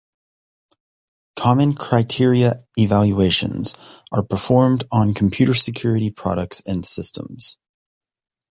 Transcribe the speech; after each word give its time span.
Common 1.35 1.73
Criteria 1.75 2.55
evaluations 2.75 3.75
are 4.11 4.23
performed 4.23 4.83
on 4.91 5.13
computer 5.13 5.53
security 5.53 6.09
products 6.09 6.59
and 6.65 6.83
systems. 6.87 7.59